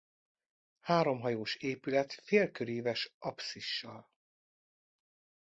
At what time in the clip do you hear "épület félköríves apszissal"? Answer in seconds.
1.55-4.09